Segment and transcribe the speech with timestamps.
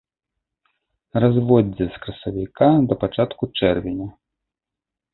[1.25, 4.13] Разводдзе з красавіка да пачатку чэрвеня.